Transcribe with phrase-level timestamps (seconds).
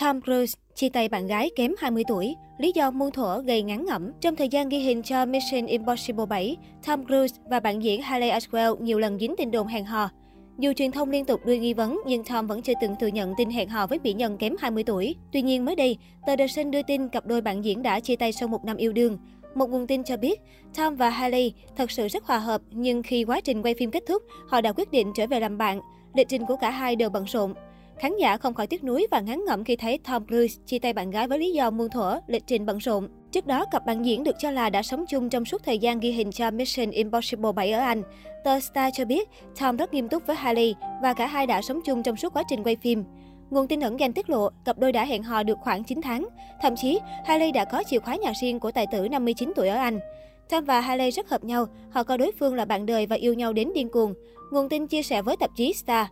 [0.00, 3.86] Tom Cruise chia tay bạn gái kém 20 tuổi, lý do muôn thuở gây ngán
[3.86, 4.12] ngẩm.
[4.20, 8.30] Trong thời gian ghi hình cho Mission Impossible 7, Tom Cruise và bạn diễn Haley
[8.30, 10.10] Atwell nhiều lần dính tin đồn hẹn hò.
[10.58, 13.34] Dù truyền thông liên tục đưa nghi vấn, nhưng Tom vẫn chưa từng thừa nhận
[13.36, 15.16] tin hẹn hò với mỹ nhân kém 20 tuổi.
[15.32, 15.96] Tuy nhiên mới đây,
[16.26, 18.76] tờ The Sun đưa tin cặp đôi bạn diễn đã chia tay sau một năm
[18.76, 19.18] yêu đương.
[19.54, 20.40] Một nguồn tin cho biết,
[20.76, 24.02] Tom và Haley thật sự rất hòa hợp, nhưng khi quá trình quay phim kết
[24.08, 25.80] thúc, họ đã quyết định trở về làm bạn.
[26.14, 27.54] Lịch trình của cả hai đều bận rộn.
[27.98, 30.92] Khán giả không khỏi tiếc nuối và ngán ngẩm khi thấy Tom Cruise chia tay
[30.92, 33.08] bạn gái với lý do muôn thuở, lịch trình bận rộn.
[33.32, 36.00] Trước đó, cặp bạn diễn được cho là đã sống chung trong suốt thời gian
[36.00, 38.02] ghi hình cho Mission Impossible 7 ở Anh.
[38.44, 39.28] Tờ Star cho biết,
[39.60, 42.42] Tom rất nghiêm túc với Hailey và cả hai đã sống chung trong suốt quá
[42.48, 43.04] trình quay phim.
[43.50, 46.28] Nguồn tin ẩn danh tiết lộ, cặp đôi đã hẹn hò được khoảng 9 tháng.
[46.62, 49.76] Thậm chí, Hailey đã có chìa khóa nhà riêng của tài tử 59 tuổi ở
[49.76, 50.00] Anh.
[50.48, 53.34] Tom và Hailey rất hợp nhau, họ coi đối phương là bạn đời và yêu
[53.34, 54.14] nhau đến điên cuồng.
[54.52, 56.06] Nguồn tin chia sẻ với tạp chí Star.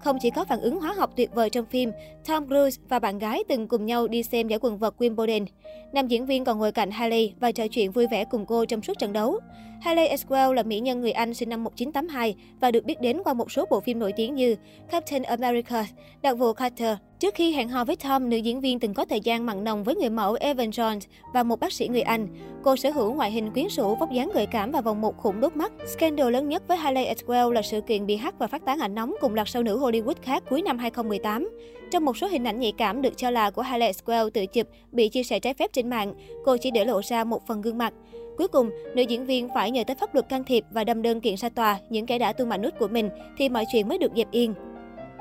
[0.00, 1.92] Không chỉ có phản ứng hóa học tuyệt vời trong phim,
[2.26, 5.46] Tom Cruise và bạn gái từng cùng nhau đi xem giải quần vợt Wimbledon.
[5.92, 8.82] Nam diễn viên còn ngồi cạnh Hailey và trò chuyện vui vẻ cùng cô trong
[8.82, 9.40] suốt trận đấu.
[9.80, 13.34] Hailey Aswell là mỹ nhân người Anh sinh năm 1982 và được biết đến qua
[13.34, 14.56] một số bộ phim nổi tiếng như
[14.90, 15.86] Captain America,
[16.22, 16.96] Đặc vụ Carter.
[17.20, 19.84] Trước khi hẹn hò với Tom, nữ diễn viên từng có thời gian mặn nồng
[19.84, 21.00] với người mẫu Evan Jones
[21.34, 22.28] và một bác sĩ người Anh.
[22.62, 25.40] Cô sở hữu ngoại hình quyến rũ, vóc dáng gợi cảm và vòng một khủng
[25.40, 25.72] đốt mắt.
[25.86, 28.94] Scandal lớn nhất với Hailey Atwell là sự kiện bị hack và phát tán ảnh
[28.94, 31.48] nóng cùng loạt sao nữ Hollywood khác cuối năm 2018.
[31.90, 34.66] Trong một số hình ảnh nhạy cảm được cho là của Hailey Atwell tự chụp
[34.92, 37.78] bị chia sẻ trái phép trên mạng, cô chỉ để lộ ra một phần gương
[37.78, 37.92] mặt.
[38.36, 41.20] Cuối cùng, nữ diễn viên phải nhờ tới pháp luật can thiệp và đâm đơn
[41.20, 43.98] kiện ra tòa những kẻ đã tung mạng nút của mình thì mọi chuyện mới
[43.98, 44.54] được dẹp yên.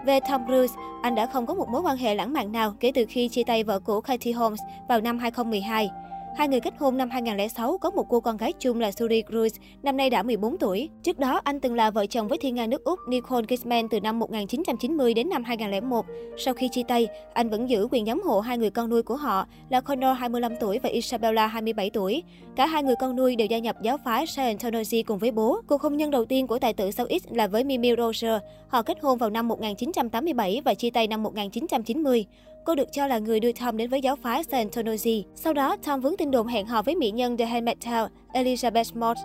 [0.08, 2.92] Về Tom Cruise, anh đã không có một mối quan hệ lãng mạn nào kể
[2.96, 5.90] từ khi chia tay vợ cũ Katie Holmes vào năm 2012.
[6.38, 9.50] Hai người kết hôn năm 2006, có một cô con gái chung là Suri Cruz,
[9.84, 10.90] năm nay đã 14 tuổi.
[11.04, 14.00] Trước đó, anh từng là vợ chồng với thiên nga nước Úc Nicole Kidman từ
[14.00, 16.06] năm 1990 đến năm 2001.
[16.38, 19.16] Sau khi chia tay, anh vẫn giữ quyền giám hộ hai người con nuôi của
[19.16, 22.24] họ là Connor 25 tuổi và Isabella 27 tuổi.
[22.56, 25.62] Cả hai người con nuôi đều gia nhập giáo phái Scientology cùng với bố.
[25.68, 28.42] Cuộc hôn nhân đầu tiên của tài tử South X là với Mimi Roger.
[28.68, 32.26] Họ kết hôn vào năm 1987 và chia tay năm 1990.
[32.68, 35.26] Cô được cho là người đưa Tom đến với giáo phái Scientology.
[35.36, 39.00] Sau đó, Tom vướng tin đồn hẹn hò với mỹ nhân The Handmaid's Tale, Elizabeth
[39.00, 39.22] Moss.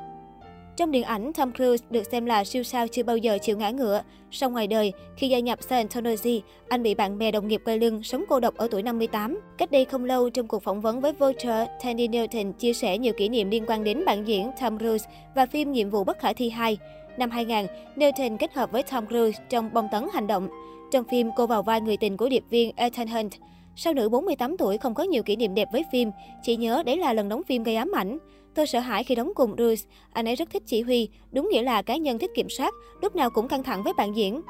[0.76, 3.70] Trong điện ảnh, Tom Cruise được xem là siêu sao chưa bao giờ chịu ngã
[3.70, 4.02] ngựa.
[4.30, 8.02] Sau ngoài đời, khi gia nhập Scientology, anh bị bạn bè đồng nghiệp quay lưng,
[8.02, 9.40] sống cô độc ở tuổi 58.
[9.58, 13.12] Cách đây không lâu, trong cuộc phỏng vấn với Vulture, Tandy Newton chia sẻ nhiều
[13.12, 16.32] kỷ niệm liên quan đến bạn diễn Tom Cruise và phim Nhiệm vụ bất khả
[16.32, 16.78] thi 2.
[17.16, 20.48] Năm 2000, Newton kết hợp với Tom Cruise trong bông tấn hành động.
[20.90, 23.32] Trong phim, cô vào vai người tình của điệp viên Ethan Hunt.
[23.76, 26.10] Sao nữ 48 tuổi không có nhiều kỷ niệm đẹp với phim,
[26.42, 28.18] chỉ nhớ đấy là lần đóng phim gây ám ảnh.
[28.54, 31.62] Tôi sợ hãi khi đóng cùng Bruce, anh ấy rất thích chỉ huy, đúng nghĩa
[31.62, 34.40] là cá nhân thích kiểm soát, lúc nào cũng căng thẳng với bạn diễn.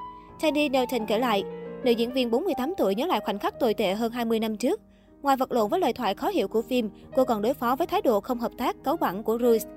[0.40, 1.42] Tandy Newton kể lại,
[1.84, 4.80] nữ diễn viên 48 tuổi nhớ lại khoảnh khắc tồi tệ hơn 20 năm trước.
[5.22, 7.86] Ngoài vật lộn với lời thoại khó hiểu của phim, cô còn đối phó với
[7.86, 9.68] thái độ không hợp tác, cáu bẳn của Cruise.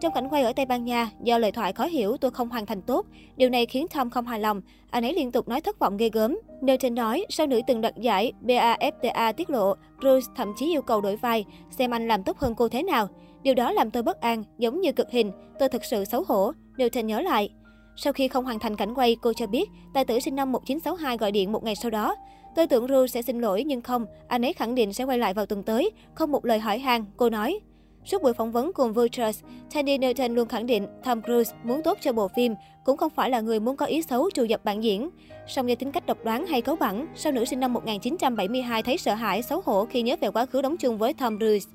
[0.00, 2.66] Trong cảnh quay ở Tây Ban Nha, do lời thoại khó hiểu tôi không hoàn
[2.66, 3.06] thành tốt.
[3.36, 4.60] Điều này khiến Tom không hài lòng.
[4.90, 6.38] Anh ấy liên tục nói thất vọng ghê gớm.
[6.60, 11.00] Nelton nói, sau nữ từng đoạt giải BAFTA tiết lộ, Bruce thậm chí yêu cầu
[11.00, 13.08] đổi vai, xem anh làm tốt hơn cô thế nào.
[13.42, 15.32] Điều đó làm tôi bất an, giống như cực hình.
[15.58, 16.52] Tôi thực sự xấu hổ.
[16.76, 17.50] Nelton nhớ lại.
[17.96, 21.16] Sau khi không hoàn thành cảnh quay, cô cho biết tài tử sinh năm 1962
[21.16, 22.16] gọi điện một ngày sau đó.
[22.56, 25.34] Tôi tưởng Bruce sẽ xin lỗi nhưng không, anh ấy khẳng định sẽ quay lại
[25.34, 27.60] vào tuần tới, không một lời hỏi han, cô nói.
[28.04, 29.40] Suốt buổi phỏng vấn cùng Vultures,
[29.74, 32.54] Tandy Newton luôn khẳng định Tom Cruise muốn tốt cho bộ phim,
[32.84, 35.10] cũng không phải là người muốn có ý xấu trù dập bạn diễn.
[35.46, 38.98] Song do tính cách độc đoán hay cấu bẳn, sao nữ sinh năm 1972 thấy
[38.98, 41.70] sợ hãi, xấu hổ khi nhớ về quá khứ đóng chung với Tom Cruise.